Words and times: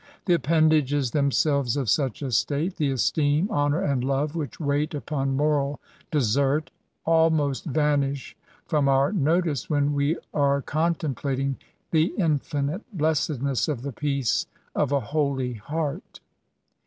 The 0.25 0.33
appendages 0.33 1.11
themselves 1.11 1.77
of 1.77 1.87
such 1.87 2.23
a 2.23 2.31
state— 2.31 2.77
the 2.77 2.89
esteem, 2.89 3.47
honour, 3.51 3.83
and 3.83 4.03
love 4.03 4.35
which 4.35 4.59
wait 4.59 4.95
upon 4.95 5.35
moral 5.37 5.79
desert— 6.09 6.71
almost 7.05 7.65
vanish 7.65 8.35
from 8.65 8.87
our 8.89 9.11
notice 9.13 9.69
when 9.69 9.93
we 9.93 10.17
are 10.33 10.63
con 10.63 10.95
templating 10.95 11.57
the 11.91 12.15
infinite 12.17 12.81
blessedness 12.91 13.67
of 13.67 13.83
the 13.83 13.93
peace 13.93 14.47
of 14.73 14.91
a 14.91 14.99
holy 15.01 15.53
heart. 15.53 16.19